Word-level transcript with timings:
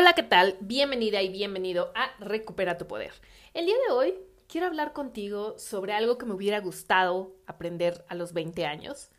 Hola, 0.00 0.12
¿qué 0.12 0.22
tal? 0.22 0.56
Bienvenida 0.60 1.22
y 1.22 1.28
bienvenido 1.28 1.90
a 1.96 2.12
Recupera 2.20 2.78
tu 2.78 2.86
Poder. 2.86 3.10
El 3.52 3.66
día 3.66 3.74
de 3.88 3.92
hoy 3.92 4.14
quiero 4.46 4.68
hablar 4.68 4.92
contigo 4.92 5.58
sobre 5.58 5.92
algo 5.92 6.18
que 6.18 6.24
me 6.24 6.34
hubiera 6.34 6.60
gustado 6.60 7.34
aprender 7.48 8.04
a 8.08 8.14
los 8.14 8.32
20 8.32 8.64
años 8.64 9.10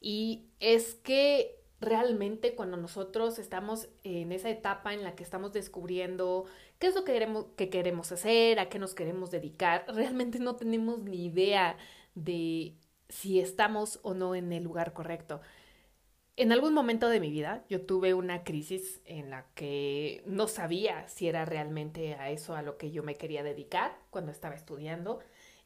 y 0.00 0.46
es 0.60 0.94
que 0.94 1.56
realmente 1.80 2.54
cuando 2.54 2.76
nosotros 2.76 3.40
estamos 3.40 3.88
en 4.04 4.30
esa 4.30 4.48
etapa 4.48 4.94
en 4.94 5.02
la 5.02 5.16
que 5.16 5.24
estamos 5.24 5.52
descubriendo 5.52 6.44
qué 6.78 6.86
es 6.86 6.94
lo 6.94 7.02
que 7.02 7.14
queremos, 7.14 7.46
que 7.56 7.68
queremos 7.68 8.12
hacer, 8.12 8.60
a 8.60 8.68
qué 8.68 8.78
nos 8.78 8.94
queremos 8.94 9.32
dedicar, 9.32 9.86
realmente 9.88 10.38
no 10.38 10.54
tenemos 10.54 11.00
ni 11.00 11.26
idea 11.26 11.76
de 12.14 12.76
si 13.08 13.40
estamos 13.40 13.98
o 14.04 14.14
no 14.14 14.36
en 14.36 14.52
el 14.52 14.62
lugar 14.62 14.92
correcto. 14.92 15.40
En 16.38 16.52
algún 16.52 16.72
momento 16.72 17.08
de 17.08 17.18
mi 17.18 17.32
vida 17.32 17.64
yo 17.68 17.80
tuve 17.80 18.14
una 18.14 18.44
crisis 18.44 19.00
en 19.06 19.28
la 19.28 19.46
que 19.56 20.22
no 20.24 20.46
sabía 20.46 21.08
si 21.08 21.26
era 21.26 21.44
realmente 21.44 22.14
a 22.14 22.30
eso 22.30 22.54
a 22.54 22.62
lo 22.62 22.78
que 22.78 22.92
yo 22.92 23.02
me 23.02 23.16
quería 23.16 23.42
dedicar 23.42 23.98
cuando 24.10 24.30
estaba 24.30 24.54
estudiando. 24.54 25.18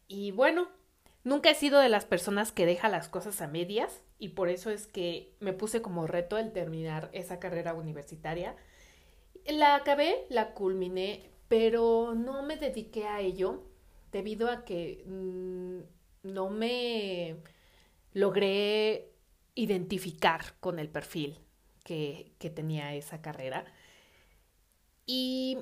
Y 0.09 0.31
bueno, 0.31 0.69
nunca 1.25 1.51
he 1.51 1.55
sido 1.55 1.79
de 1.79 1.91
las 1.91 2.07
personas 2.07 2.53
que 2.53 2.65
deja 2.65 2.89
las 2.89 3.11
cosas 3.11 3.43
a 3.43 3.49
medias 3.49 4.01
y 4.19 4.31
por 4.31 4.49
eso 4.49 4.71
es 4.71 4.87
que 4.87 5.35
me 5.41 5.53
puse 5.53 5.83
como 5.83 6.07
reto 6.07 6.39
el 6.39 6.53
terminar 6.53 7.11
esa 7.13 7.39
carrera 7.39 7.75
universitaria. 7.75 8.57
La 9.47 9.75
acabé, 9.75 10.25
la 10.31 10.55
culminé, 10.55 11.29
pero 11.49 12.15
no 12.15 12.43
me 12.45 12.57
dediqué 12.57 13.05
a 13.05 13.21
ello 13.21 13.63
debido 14.11 14.49
a 14.49 14.65
que 14.65 15.05
mmm, 15.07 15.81
no 16.23 16.49
me 16.49 17.37
logré 18.15 19.12
identificar 19.55 20.55
con 20.61 20.79
el 20.79 20.89
perfil 20.89 21.39
que, 21.85 22.35
que 22.39 22.51
tenía 22.51 22.95
esa 22.95 23.21
carrera. 23.23 23.65
Y 25.07 25.59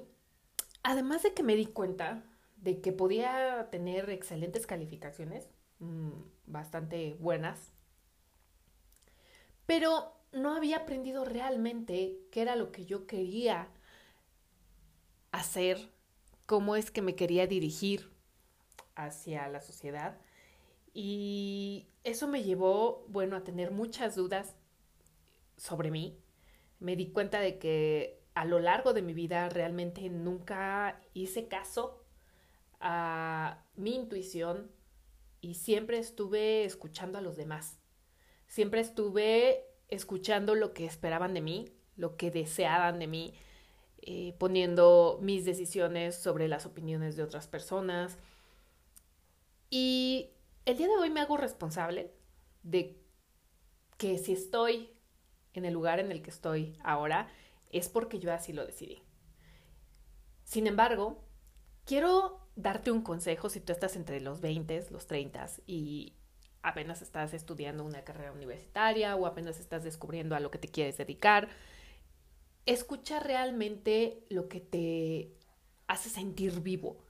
además 0.83 1.23
de 1.23 1.35
que 1.35 1.43
me 1.43 1.57
di 1.57 1.67
cuenta 1.67 2.25
de 2.57 2.81
que 2.81 2.93
podía 2.93 3.69
tener 3.71 4.11
excelentes 4.11 4.67
calificaciones, 4.67 5.49
mmm, 5.79 6.11
bastante 6.47 7.15
buenas, 7.19 7.73
pero 9.67 10.13
no 10.33 10.55
había 10.55 10.79
aprendido 10.79 11.25
realmente 11.25 12.19
qué 12.31 12.43
era 12.43 12.57
lo 12.57 12.73
que 12.73 12.85
yo 12.85 13.07
quería 13.07 13.69
hacer, 15.33 15.93
cómo 16.47 16.77
es 16.77 16.91
que 16.91 17.03
me 17.03 17.15
quería 17.15 17.47
dirigir 17.47 18.11
hacia 18.95 19.49
la 19.49 19.61
sociedad. 19.61 20.19
Y 20.93 21.89
eso 22.05 22.27
me 22.27 22.43
llevó, 22.43 23.05
bueno, 23.09 23.37
a 23.37 23.45
tener 23.45 23.71
muchas 23.71 24.17
dudas 24.17 24.57
sobre 25.57 25.91
mí. 25.91 26.19
Me 26.79 26.97
di 26.97 27.11
cuenta 27.11 27.41
de 27.41 27.59
que 27.59 28.23
a 28.35 28.45
lo 28.45 28.59
largo 28.59 28.93
de 28.93 29.03
mi 29.03 29.13
vida 29.13 29.49
realmente 29.49 30.09
nunca 30.09 31.01
hice 31.15 31.49
caso 31.49 32.05
a 32.81 33.65
mi 33.77 33.95
intuición 33.95 34.71
y 35.41 35.55
siempre 35.55 35.99
estuve 35.99 36.65
escuchando 36.65 37.19
a 37.19 37.23
los 37.23 37.37
demás. 37.37 37.79
Siempre 38.47 38.81
estuve 38.81 39.67
escuchando 39.89 40.55
lo 40.55 40.73
que 40.73 40.87
esperaban 40.87 41.35
de 41.35 41.41
mí, 41.41 41.69
lo 41.97 42.17
que 42.17 42.31
deseaban 42.31 42.99
de 42.99 43.07
mí, 43.07 43.35
eh, 44.03 44.35
poniendo 44.39 45.19
mis 45.23 45.45
decisiones 45.45 46.17
sobre 46.17 46.49
las 46.49 46.67
opiniones 46.67 47.17
de 47.17 47.23
otras 47.23 47.47
personas. 47.47 48.19
Y 49.69 50.31
el 50.71 50.77
día 50.77 50.87
de 50.87 50.97
hoy 50.97 51.11
me 51.11 51.21
hago 51.21 51.37
responsable 51.37 52.13
de 52.63 52.97
que 53.97 54.19
si 54.19 54.33
estoy 54.33 54.91
en 55.53 55.65
el 55.65 55.75
lugar 55.75 55.99
en 55.99 56.13
el 56.13 56.23
que 56.23 56.31
estoy 56.31 56.79
ahora, 56.85 57.29
es 57.71 57.89
porque 57.89 58.21
yo 58.21 58.33
así 58.33 58.53
lo 58.53 58.65
decidí. 58.65 59.03
Sin 60.45 60.69
embargo, 60.69 61.25
quiero 61.85 62.47
darte 62.55 62.93
un 62.93 63.03
consejo 63.03 63.49
si 63.49 63.61
tú 63.61 63.73
estás 63.73 63.97
entre 63.97 64.21
los 64.21 64.41
20, 64.41 64.87
los 64.91 65.09
30 65.09 65.47
y 65.67 66.15
apenas 66.63 67.03
estás 67.03 67.35
estudiando 67.35 67.85
una 67.85 68.05
carrera 68.05 68.31
universitaria 68.31 69.17
o 69.17 69.27
apenas 69.27 69.59
estás 69.59 69.83
descubriendo 69.83 70.37
a 70.37 70.41
lo 70.41 70.53
que 70.53 70.59
te 70.59 70.69
quieres 70.69 70.97
dedicar. 70.99 71.49
Escucha 72.65 73.19
realmente 73.19 74.25
lo 74.29 74.49
que 74.49 74.61
te 74.61 75.35
hace 75.89 76.11
sentir 76.11 76.61
vivo 76.61 77.10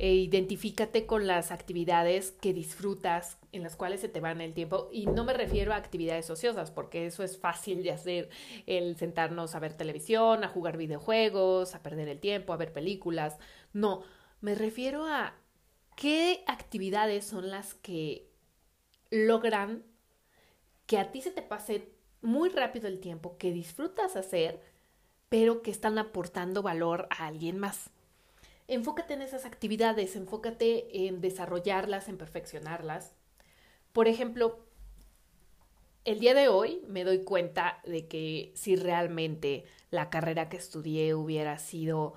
e 0.00 0.14
identifícate 0.14 1.04
con 1.04 1.26
las 1.26 1.52
actividades 1.52 2.30
que 2.30 2.54
disfrutas, 2.54 3.36
en 3.52 3.62
las 3.62 3.76
cuales 3.76 4.00
se 4.00 4.08
te 4.08 4.20
van 4.20 4.40
el 4.40 4.54
tiempo. 4.54 4.88
Y 4.90 5.04
no 5.04 5.24
me 5.24 5.34
refiero 5.34 5.74
a 5.74 5.76
actividades 5.76 6.30
ociosas, 6.30 6.70
porque 6.70 7.04
eso 7.04 7.22
es 7.22 7.36
fácil 7.36 7.82
de 7.82 7.90
hacer, 7.90 8.30
el 8.64 8.96
sentarnos 8.96 9.54
a 9.54 9.58
ver 9.58 9.74
televisión, 9.74 10.42
a 10.42 10.48
jugar 10.48 10.78
videojuegos, 10.78 11.74
a 11.74 11.82
perder 11.82 12.08
el 12.08 12.18
tiempo, 12.18 12.54
a 12.54 12.56
ver 12.56 12.72
películas. 12.72 13.36
No, 13.74 14.02
me 14.40 14.54
refiero 14.54 15.04
a 15.04 15.34
qué 15.96 16.44
actividades 16.46 17.26
son 17.26 17.50
las 17.50 17.74
que 17.74 18.26
logran 19.10 19.84
que 20.86 20.96
a 20.96 21.12
ti 21.12 21.20
se 21.20 21.30
te 21.30 21.42
pase 21.42 21.92
muy 22.22 22.48
rápido 22.48 22.88
el 22.88 23.00
tiempo, 23.00 23.36
que 23.36 23.52
disfrutas 23.52 24.16
hacer, 24.16 24.62
pero 25.28 25.60
que 25.60 25.70
están 25.70 25.98
aportando 25.98 26.62
valor 26.62 27.06
a 27.10 27.26
alguien 27.26 27.58
más 27.58 27.90
enfócate 28.70 29.14
en 29.14 29.22
esas 29.22 29.44
actividades, 29.44 30.14
enfócate 30.14 31.06
en 31.06 31.20
desarrollarlas, 31.20 32.08
en 32.08 32.16
perfeccionarlas. 32.16 33.14
Por 33.92 34.06
ejemplo, 34.06 34.60
el 36.04 36.20
día 36.20 36.34
de 36.34 36.48
hoy 36.48 36.80
me 36.86 37.02
doy 37.02 37.24
cuenta 37.24 37.80
de 37.84 38.06
que 38.06 38.52
si 38.54 38.76
realmente 38.76 39.64
la 39.90 40.08
carrera 40.08 40.48
que 40.48 40.56
estudié 40.56 41.14
hubiera 41.14 41.58
sido 41.58 42.14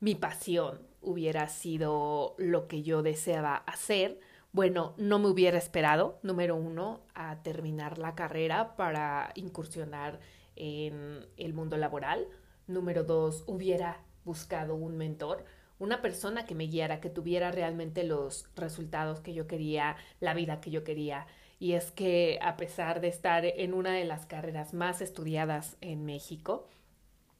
mi 0.00 0.14
pasión, 0.14 0.80
hubiera 1.02 1.48
sido 1.48 2.34
lo 2.38 2.66
que 2.66 2.82
yo 2.82 3.02
deseaba 3.02 3.56
hacer, 3.56 4.18
bueno, 4.52 4.94
no 4.96 5.18
me 5.18 5.28
hubiera 5.28 5.58
esperado, 5.58 6.18
número 6.22 6.56
uno, 6.56 7.02
a 7.14 7.42
terminar 7.42 7.98
la 7.98 8.14
carrera 8.14 8.74
para 8.74 9.32
incursionar 9.34 10.18
en 10.56 11.26
el 11.36 11.52
mundo 11.52 11.76
laboral. 11.76 12.26
Número 12.66 13.04
dos, 13.04 13.44
hubiera 13.46 14.02
buscado 14.24 14.74
un 14.74 14.96
mentor 14.96 15.44
una 15.80 16.02
persona 16.02 16.44
que 16.44 16.54
me 16.54 16.68
guiara, 16.68 17.00
que 17.00 17.10
tuviera 17.10 17.50
realmente 17.50 18.04
los 18.04 18.48
resultados 18.54 19.20
que 19.20 19.34
yo 19.34 19.48
quería, 19.48 19.96
la 20.20 20.34
vida 20.34 20.60
que 20.60 20.70
yo 20.70 20.84
quería. 20.84 21.26
Y 21.58 21.72
es 21.72 21.90
que 21.90 22.38
a 22.42 22.56
pesar 22.56 23.00
de 23.00 23.08
estar 23.08 23.44
en 23.44 23.74
una 23.74 23.92
de 23.92 24.04
las 24.04 24.26
carreras 24.26 24.72
más 24.74 25.00
estudiadas 25.00 25.76
en 25.80 26.04
México, 26.04 26.68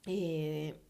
eh, 0.06 0.80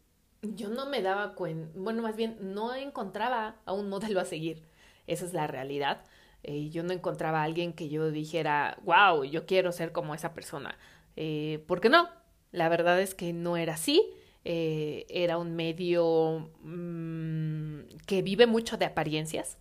yo 0.43 0.69
no 0.69 0.87
me 0.87 1.03
daba 1.03 1.35
cuenta, 1.35 1.71
bueno, 1.79 2.03
más 2.03 2.17
bien 2.17 2.39
no 2.41 2.75
encontraba 2.75 3.57
a 3.67 3.73
un 3.73 3.89
modelo 3.89 4.21
a 4.21 4.25
seguir. 4.25 4.63
Esa 5.07 5.25
es 5.27 5.33
la 5.33 5.47
realidad. 5.47 6.05
Eh, 6.43 6.71
yo 6.71 6.83
no 6.85 6.93
encontraba 6.93 7.41
a 7.41 7.45
alguien 7.45 7.73
que 7.73 7.89
yo 7.89 8.11
dijera, 8.11 8.79
wow, 8.85 9.25
yo 9.25 9.45
quiero 9.45 9.73
ser 9.73 9.93
como 9.93 10.15
esa 10.15 10.35
persona. 10.35 10.79
Eh, 11.17 11.65
¿Por 11.67 11.81
qué 11.81 11.89
no? 11.89 12.09
La 12.53 12.69
verdad 12.69 13.01
es 13.01 13.15
que 13.15 13.33
no 13.33 13.57
era 13.57 13.75
así. 13.75 14.15
Eh, 14.45 15.07
era 15.11 15.37
un 15.37 15.55
medio 15.55 16.51
mmm, 16.63 17.81
que 18.07 18.23
vive 18.23 18.47
mucho 18.47 18.77
de 18.79 18.87
apariencias, 18.87 19.59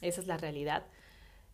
esa 0.00 0.20
es 0.20 0.26
la 0.26 0.38
realidad. 0.38 0.86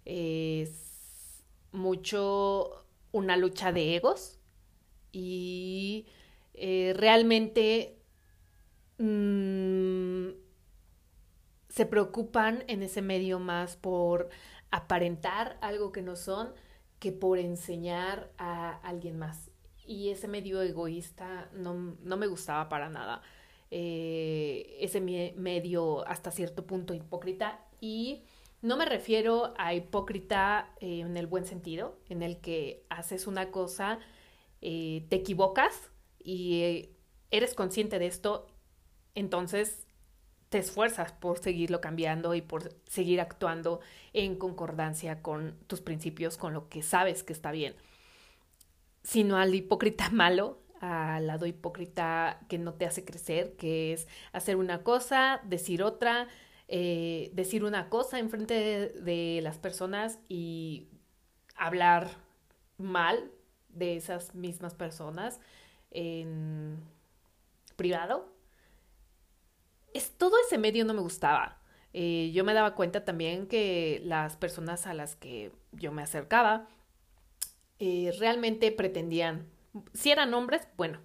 Es 0.04 1.42
mucho 1.72 2.84
una 3.12 3.36
lucha 3.36 3.72
de 3.72 3.96
egos 3.96 4.38
y 5.10 6.06
eh, 6.54 6.94
realmente 6.96 7.98
mmm, 8.98 10.30
se 11.68 11.86
preocupan 11.86 12.64
en 12.68 12.82
ese 12.82 13.02
medio 13.02 13.38
más 13.38 13.76
por 13.76 14.28
aparentar 14.70 15.58
algo 15.62 15.90
que 15.92 16.02
no 16.02 16.16
son 16.16 16.52
que 16.98 17.12
por 17.12 17.38
enseñar 17.38 18.30
a 18.38 18.70
alguien 18.86 19.18
más 19.18 19.50
y 19.86 20.10
ese 20.10 20.28
medio 20.28 20.62
egoísta 20.62 21.50
no, 21.52 21.96
no 22.02 22.16
me 22.16 22.26
gustaba 22.26 22.68
para 22.68 22.88
nada. 22.88 23.22
Eh, 23.70 24.76
ese 24.80 25.00
medio 25.00 26.06
hasta 26.06 26.30
cierto 26.30 26.66
punto 26.66 26.92
hipócrita 26.92 27.64
y 27.80 28.22
no 28.60 28.76
me 28.76 28.84
refiero 28.84 29.54
a 29.56 29.74
hipócrita 29.74 30.74
eh, 30.80 31.00
en 31.00 31.16
el 31.16 31.26
buen 31.26 31.46
sentido, 31.46 31.98
en 32.08 32.22
el 32.22 32.38
que 32.40 32.84
haces 32.90 33.26
una 33.26 33.50
cosa, 33.50 33.98
eh, 34.60 35.06
te 35.08 35.16
equivocas 35.16 35.90
y 36.22 36.90
eres 37.30 37.54
consciente 37.54 37.98
de 37.98 38.06
esto, 38.06 38.46
entonces 39.14 39.86
te 40.50 40.58
esfuerzas 40.58 41.12
por 41.12 41.38
seguirlo 41.38 41.80
cambiando 41.80 42.34
y 42.34 42.42
por 42.42 42.74
seguir 42.86 43.22
actuando 43.22 43.80
en 44.12 44.36
concordancia 44.36 45.22
con 45.22 45.56
tus 45.66 45.80
principios, 45.80 46.36
con 46.36 46.52
lo 46.52 46.68
que 46.68 46.82
sabes 46.82 47.22
que 47.22 47.32
está 47.32 47.52
bien 47.52 47.74
sino 49.02 49.36
al 49.36 49.54
hipócrita 49.54 50.10
malo, 50.10 50.62
al 50.80 51.26
lado 51.26 51.46
hipócrita 51.46 52.40
que 52.48 52.58
no 52.58 52.74
te 52.74 52.86
hace 52.86 53.04
crecer, 53.04 53.56
que 53.56 53.92
es 53.92 54.08
hacer 54.32 54.56
una 54.56 54.82
cosa, 54.82 55.40
decir 55.44 55.82
otra, 55.82 56.28
eh, 56.68 57.30
decir 57.34 57.64
una 57.64 57.88
cosa 57.88 58.18
en 58.18 58.30
frente 58.30 58.88
de, 58.88 59.40
las 59.42 59.58
personas 59.58 60.18
y 60.28 60.88
hablar 61.54 62.10
mal 62.78 63.30
de 63.68 63.96
esas 63.96 64.34
mismas 64.34 64.74
personas 64.74 65.40
en 65.90 66.80
privado. 67.76 68.32
es, 69.94 70.10
todo 70.16 70.36
ese 70.46 70.58
medio 70.58 70.84
no 70.84 70.94
me 70.94 71.00
gustaba. 71.00 71.58
Eh, 71.92 72.30
yo 72.32 72.42
me 72.44 72.54
daba 72.54 72.74
cuenta 72.74 73.04
también 73.04 73.46
que 73.46 74.00
las 74.04 74.36
personas 74.36 74.86
a 74.86 74.94
las 74.94 75.14
que 75.14 75.52
yo 75.72 75.92
me 75.92 76.02
acercaba 76.02 76.66
eh, 77.84 78.14
realmente 78.20 78.70
pretendían, 78.70 79.48
si 79.92 80.12
eran 80.12 80.32
hombres, 80.34 80.68
bueno, 80.76 81.00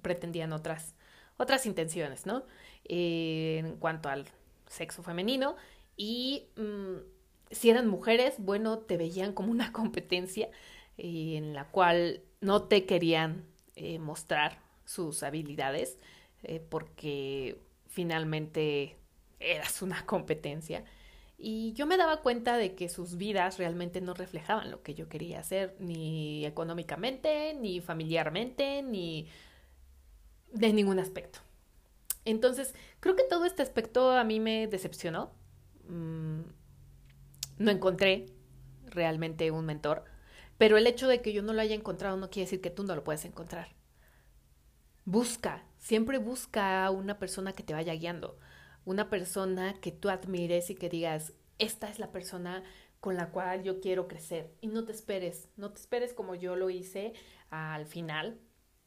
pretendían 0.00 0.52
otras, 0.52 0.94
otras 1.38 1.66
intenciones, 1.66 2.24
¿no? 2.24 2.44
Eh, 2.84 3.56
en 3.58 3.76
cuanto 3.78 4.08
al 4.08 4.26
sexo 4.68 5.02
femenino. 5.02 5.56
Y 5.96 6.46
mm, 6.54 6.98
si 7.50 7.70
eran 7.70 7.88
mujeres, 7.88 8.36
bueno, 8.38 8.78
te 8.78 8.96
veían 8.96 9.32
como 9.32 9.50
una 9.50 9.72
competencia 9.72 10.50
en 10.98 11.52
la 11.52 11.64
cual 11.64 12.22
no 12.40 12.62
te 12.62 12.86
querían 12.86 13.44
mostrar 13.98 14.60
sus 14.84 15.22
habilidades 15.22 15.98
porque 16.68 17.58
finalmente 17.88 18.96
eras 19.40 19.82
una 19.82 20.06
competencia. 20.06 20.84
Y 21.42 21.72
yo 21.72 21.86
me 21.86 21.96
daba 21.96 22.20
cuenta 22.20 22.58
de 22.58 22.74
que 22.74 22.90
sus 22.90 23.16
vidas 23.16 23.56
realmente 23.56 24.02
no 24.02 24.12
reflejaban 24.12 24.70
lo 24.70 24.82
que 24.82 24.94
yo 24.94 25.08
quería 25.08 25.40
hacer, 25.40 25.74
ni 25.78 26.44
económicamente, 26.44 27.54
ni 27.54 27.80
familiarmente, 27.80 28.82
ni 28.82 29.26
de 30.52 30.74
ningún 30.74 30.98
aspecto. 30.98 31.38
Entonces, 32.26 32.74
creo 33.00 33.16
que 33.16 33.22
todo 33.22 33.46
este 33.46 33.62
aspecto 33.62 34.10
a 34.12 34.22
mí 34.22 34.38
me 34.38 34.66
decepcionó. 34.66 35.30
Mm, 35.88 36.42
no 37.56 37.70
encontré 37.70 38.26
realmente 38.84 39.50
un 39.50 39.64
mentor, 39.64 40.04
pero 40.58 40.76
el 40.76 40.86
hecho 40.86 41.08
de 41.08 41.22
que 41.22 41.32
yo 41.32 41.42
no 41.42 41.54
lo 41.54 41.62
haya 41.62 41.74
encontrado 41.74 42.18
no 42.18 42.28
quiere 42.28 42.44
decir 42.44 42.60
que 42.60 42.68
tú 42.68 42.84
no 42.84 42.94
lo 42.94 43.02
puedes 43.02 43.24
encontrar. 43.24 43.68
Busca, 45.06 45.64
siempre 45.78 46.18
busca 46.18 46.84
a 46.84 46.90
una 46.90 47.18
persona 47.18 47.54
que 47.54 47.62
te 47.62 47.72
vaya 47.72 47.94
guiando 47.94 48.38
una 48.84 49.10
persona 49.10 49.74
que 49.80 49.92
tú 49.92 50.08
admires 50.08 50.70
y 50.70 50.74
que 50.74 50.88
digas, 50.88 51.32
esta 51.58 51.90
es 51.90 51.98
la 51.98 52.10
persona 52.10 52.62
con 53.00 53.16
la 53.16 53.30
cual 53.30 53.62
yo 53.62 53.80
quiero 53.80 54.08
crecer. 54.08 54.54
Y 54.60 54.68
no 54.68 54.84
te 54.84 54.92
esperes, 54.92 55.48
no 55.56 55.72
te 55.72 55.80
esperes 55.80 56.14
como 56.14 56.34
yo 56.34 56.56
lo 56.56 56.70
hice 56.70 57.14
al 57.50 57.86
final 57.86 58.38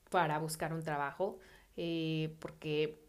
para 0.10 0.38
buscar 0.38 0.74
un 0.74 0.84
trabajo, 0.84 1.40
eh, 1.76 2.36
porque 2.40 3.04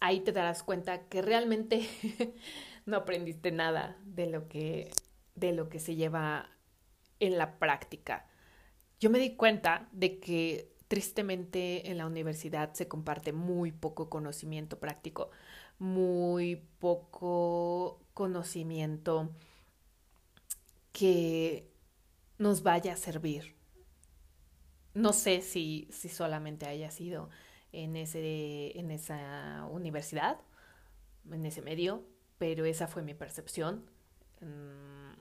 ahí 0.00 0.20
te 0.20 0.32
darás 0.32 0.62
cuenta 0.62 1.08
que 1.08 1.22
realmente 1.22 1.88
no 2.86 2.96
aprendiste 2.96 3.52
nada 3.52 3.96
de 4.04 4.26
lo 4.26 4.48
que, 4.48 4.90
de 5.34 5.52
lo 5.52 5.68
que 5.68 5.78
se 5.78 5.94
lleva 5.94 6.50
en 7.20 7.38
la 7.38 7.58
práctica. 7.58 8.26
Yo 8.98 9.10
me 9.10 9.20
di 9.20 9.36
cuenta 9.36 9.88
de 9.92 10.18
que 10.18 10.71
tristemente 10.92 11.90
en 11.90 11.96
la 11.96 12.04
universidad 12.04 12.74
se 12.74 12.86
comparte 12.86 13.32
muy 13.32 13.72
poco 13.72 14.10
conocimiento 14.10 14.78
práctico 14.78 15.30
muy 15.78 16.56
poco 16.78 18.04
conocimiento 18.12 19.30
que 20.92 21.72
nos 22.36 22.62
vaya 22.62 22.92
a 22.92 22.96
servir. 22.96 23.56
No 24.92 25.14
sé 25.14 25.40
si, 25.40 25.88
si 25.90 26.10
solamente 26.10 26.66
haya 26.66 26.90
sido 26.90 27.30
en, 27.72 27.96
ese, 27.96 28.78
en 28.78 28.90
esa 28.90 29.66
universidad, 29.70 30.38
en 31.30 31.46
ese 31.46 31.62
medio, 31.62 32.04
pero 32.36 32.64
esa 32.64 32.86
fue 32.86 33.02
mi 33.02 33.14
percepción. 33.14 33.90
Mm, 34.40 35.14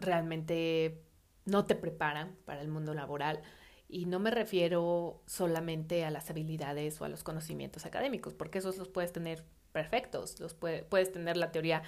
realmente 0.00 1.04
no 1.44 1.66
te 1.66 1.74
preparan 1.74 2.36
para 2.46 2.62
el 2.62 2.68
mundo 2.68 2.94
laboral 2.94 3.42
y 3.88 4.06
no 4.06 4.18
me 4.18 4.30
refiero 4.30 5.22
solamente 5.26 6.04
a 6.04 6.10
las 6.10 6.30
habilidades 6.30 7.00
o 7.00 7.04
a 7.04 7.08
los 7.08 7.22
conocimientos 7.22 7.86
académicos, 7.86 8.34
porque 8.34 8.58
esos 8.58 8.76
los 8.78 8.88
puedes 8.88 9.12
tener 9.12 9.44
perfectos, 9.72 10.38
los 10.40 10.54
puedes 10.54 11.12
tener 11.12 11.36
la 11.36 11.52
teoría 11.52 11.82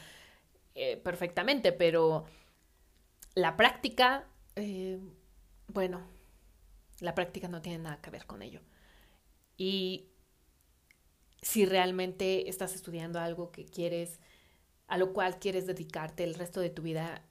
eh, 0.74 0.96
perfectamente, 0.96 1.72
pero 1.72 2.26
la 3.34 3.56
práctica, 3.56 4.26
eh, 4.56 4.98
bueno, 5.68 6.02
la 7.00 7.14
práctica 7.14 7.48
no 7.48 7.62
tiene 7.62 7.78
nada 7.78 8.00
que 8.00 8.10
ver 8.10 8.26
con 8.26 8.42
ello. 8.42 8.60
Y 9.56 10.08
si 11.42 11.64
realmente 11.64 12.48
estás 12.48 12.74
estudiando 12.74 13.20
algo 13.20 13.52
que 13.52 13.64
quieres, 13.64 14.20
a 14.86 14.98
lo 14.98 15.12
cual 15.12 15.38
quieres 15.38 15.66
dedicarte 15.66 16.24
el 16.24 16.34
resto 16.34 16.60
de 16.60 16.70
tu 16.70 16.82
vida, 16.82 17.22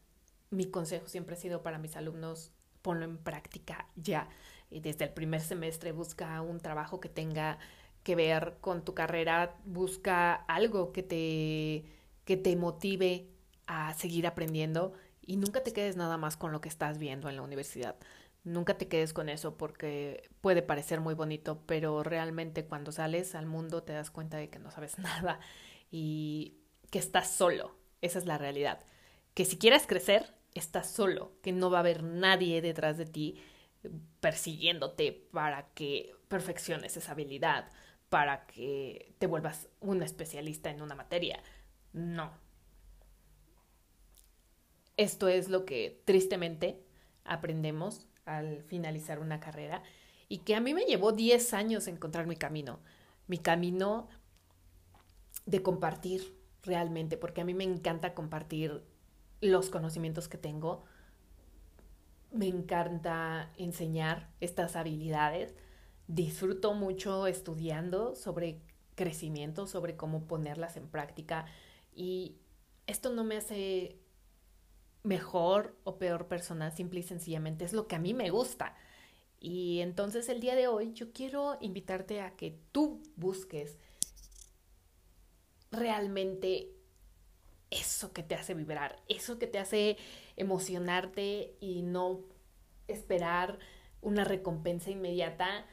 mi 0.50 0.66
consejo 0.66 1.08
siempre 1.08 1.36
ha 1.36 1.40
sido 1.40 1.62
para 1.64 1.78
mis 1.78 1.96
alumnos, 1.96 2.52
ponlo 2.82 3.06
en 3.06 3.18
práctica 3.18 3.90
ya. 3.96 4.30
Desde 4.70 5.06
el 5.06 5.12
primer 5.12 5.42
semestre 5.42 5.92
busca 5.92 6.42
un 6.42 6.60
trabajo 6.60 7.00
que 7.00 7.10
tenga 7.10 7.58
que 8.04 8.16
ver 8.16 8.58
con 8.62 8.86
tu 8.86 8.94
carrera, 8.94 9.56
busca 9.66 10.34
algo 10.34 10.92
que 10.92 11.02
te, 11.02 11.86
que 12.24 12.38
te 12.38 12.56
motive 12.56 13.30
a 13.68 13.94
seguir 13.96 14.28
aprendiendo 14.28 14.94
y 15.22 15.38
nunca 15.38 15.64
te 15.64 15.74
quedes 15.74 15.98
nada 15.98 16.18
más 16.18 16.38
con 16.38 16.52
lo 16.52 16.62
que 16.62 16.70
estás 16.70 17.00
viendo 17.00 17.30
en 17.30 17.36
la 17.36 17.42
universidad. 17.42 17.96
Nunca 18.44 18.78
te 18.78 18.88
quedes 18.88 19.12
con 19.12 19.28
eso 19.28 19.58
porque 19.58 20.30
puede 20.42 20.62
parecer 20.62 21.02
muy 21.02 21.16
bonito, 21.16 21.64
pero 21.66 22.04
realmente 22.04 22.66
cuando 22.66 22.92
sales 22.92 23.34
al 23.34 23.48
mundo 23.48 23.82
te 23.82 23.94
das 23.94 24.12
cuenta 24.12 24.38
de 24.38 24.50
que 24.52 24.60
no 24.60 24.70
sabes 24.70 25.00
nada 25.00 25.40
y 25.90 26.60
que 26.92 27.00
estás 27.00 27.32
solo. 27.32 27.76
Esa 28.02 28.20
es 28.20 28.26
la 28.26 28.38
realidad. 28.38 28.84
Que 29.34 29.46
si 29.46 29.58
quieres 29.58 29.88
crecer, 29.88 30.36
estás 30.54 30.92
solo, 30.92 31.32
que 31.42 31.52
no 31.52 31.72
va 31.72 31.80
a 31.80 31.82
haber 31.82 32.04
nadie 32.04 32.62
detrás 32.62 32.98
de 33.00 33.06
ti 33.06 33.42
persiguiéndote 34.20 35.12
para 35.32 35.68
que 35.74 36.16
perfecciones 36.28 36.98
esa 36.98 37.12
habilidad 37.12 37.70
para 38.10 38.46
que 38.46 39.14
te 39.18 39.28
vuelvas 39.28 39.68
un 39.80 40.02
especialista 40.02 40.70
en 40.70 40.82
una 40.82 40.96
materia. 40.96 41.42
No. 41.94 42.32
Esto 44.98 45.28
es 45.28 45.50
lo 45.50 45.66
que 45.66 46.02
tristemente 46.06 46.82
aprendemos 47.24 48.08
al 48.26 48.64
finalizar 48.64 49.20
una 49.20 49.40
carrera 49.40 49.84
y 50.30 50.40
que 50.40 50.56
a 50.56 50.62
mí 50.62 50.74
me 50.74 50.86
llevó 50.86 51.12
10 51.12 51.54
años 51.54 51.88
encontrar 51.88 52.28
mi 52.28 52.36
camino. 52.36 52.80
Mi 53.28 53.38
camino 53.38 54.08
de 55.46 55.62
compartir 55.62 56.38
realmente, 56.64 57.18
porque 57.18 57.42
a 57.42 57.46
mí 57.46 57.54
me 57.54 57.64
encanta 57.64 58.14
compartir 58.14 58.84
los 59.42 59.70
conocimientos 59.70 60.28
que 60.28 60.38
tengo. 60.38 60.86
Me 62.32 62.48
encanta 62.48 63.52
enseñar 63.58 64.30
estas 64.40 64.76
habilidades. 64.76 65.56
Disfruto 66.08 66.74
mucho 66.74 67.28
estudiando 67.28 68.16
sobre 68.16 68.62
crecimiento, 68.96 69.68
sobre 69.68 69.96
cómo 69.96 70.28
ponerlas 70.28 70.78
en 70.78 70.88
práctica. 70.88 71.46
Y 71.94 72.36
esto 72.88 73.12
no 73.12 73.24
me 73.24 73.38
hace 73.38 73.98
mejor 75.04 75.78
o 75.84 75.98
peor 75.98 76.28
persona, 76.28 76.72
simple 76.72 77.00
y 77.00 77.04
sencillamente 77.04 77.64
es 77.64 77.74
lo 77.74 77.88
que 77.88 77.96
a 77.96 78.00
mí 78.00 78.14
me 78.14 78.30
gusta. 78.30 78.76
Y 79.40 79.80
entonces 79.82 80.28
el 80.30 80.40
día 80.40 80.56
de 80.56 80.68
hoy 80.68 80.94
yo 80.94 81.12
quiero 81.12 81.58
invitarte 81.62 82.22
a 82.22 82.36
que 82.36 82.58
tú 82.72 83.04
busques 83.16 83.78
realmente 85.72 86.75
eso 87.80 88.14
que 88.14 88.24
te 88.24 88.36
hace 88.36 88.54
vibrar, 88.54 89.02
eso 89.08 89.38
que 89.38 89.48
te 89.48 89.60
hace 89.60 89.98
emocionarte 90.36 91.56
y 91.60 91.82
no 91.82 92.22
esperar 92.88 93.60
una 94.02 94.24
recompensa 94.24 94.92
inmediata 94.92 95.66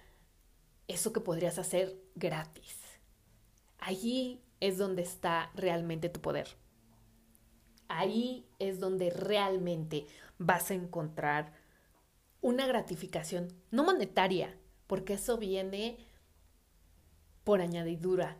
eso 0.88 1.12
que 1.12 1.20
podrías 1.20 1.58
hacer 1.58 1.96
gratis. 2.14 2.78
Allí 3.78 4.42
es 4.60 4.78
donde 4.78 5.02
está 5.02 5.50
realmente 5.54 6.08
tu 6.08 6.20
poder. 6.20 6.48
Ahí 7.88 8.46
es 8.58 8.80
donde 8.80 9.10
realmente 9.10 10.06
vas 10.38 10.70
a 10.70 10.74
encontrar 10.74 11.52
una 12.40 12.66
gratificación, 12.66 13.48
no 13.70 13.84
monetaria, 13.84 14.56
porque 14.86 15.14
eso 15.14 15.38
viene 15.38 15.98
por 17.44 17.60
añadidura. 17.60 18.38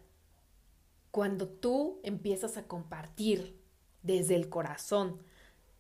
Cuando 1.13 1.47
tú 1.47 2.01
empiezas 2.05 2.57
a 2.57 2.67
compartir 2.67 3.61
desde 4.03 4.35
el 4.35 4.49
corazón, 4.49 5.21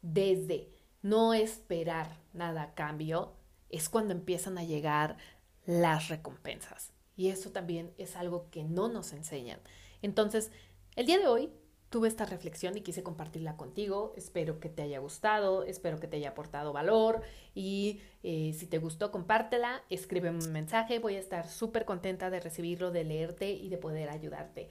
desde 0.02 0.68
no 1.00 1.32
esperar 1.32 2.18
nada 2.34 2.62
a 2.62 2.74
cambio, 2.74 3.32
es 3.70 3.88
cuando 3.88 4.12
empiezan 4.12 4.58
a 4.58 4.64
llegar 4.64 5.16
las 5.64 6.08
recompensas. 6.08 6.92
Y 7.16 7.30
eso 7.30 7.50
también 7.50 7.94
es 7.96 8.14
algo 8.14 8.50
que 8.50 8.62
no 8.62 8.88
nos 8.88 9.14
enseñan. 9.14 9.58
Entonces, 10.02 10.50
el 10.96 11.06
día 11.06 11.18
de 11.18 11.28
hoy 11.28 11.50
tuve 11.88 12.08
esta 12.08 12.26
reflexión 12.26 12.76
y 12.76 12.82
quise 12.82 13.02
compartirla 13.02 13.56
contigo. 13.56 14.12
Espero 14.18 14.60
que 14.60 14.68
te 14.68 14.82
haya 14.82 14.98
gustado, 14.98 15.64
espero 15.64 15.98
que 15.98 16.08
te 16.08 16.18
haya 16.18 16.30
aportado 16.30 16.74
valor 16.74 17.22
y 17.54 18.02
eh, 18.22 18.54
si 18.54 18.66
te 18.66 18.76
gustó, 18.76 19.10
compártela, 19.10 19.82
escríbeme 19.88 20.44
un 20.44 20.52
mensaje. 20.52 20.98
Voy 20.98 21.16
a 21.16 21.20
estar 21.20 21.48
súper 21.48 21.86
contenta 21.86 22.28
de 22.28 22.40
recibirlo, 22.40 22.90
de 22.90 23.04
leerte 23.04 23.50
y 23.50 23.70
de 23.70 23.78
poder 23.78 24.10
ayudarte. 24.10 24.70